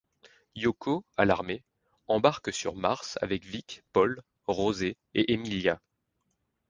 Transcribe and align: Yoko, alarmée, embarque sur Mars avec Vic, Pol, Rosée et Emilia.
Yoko, 0.55 1.05
alarmée, 1.15 1.63
embarque 2.07 2.51
sur 2.51 2.73
Mars 2.75 3.19
avec 3.21 3.45
Vic, 3.45 3.83
Pol, 3.93 4.19
Rosée 4.47 4.97
et 5.13 5.31
Emilia. 5.33 5.79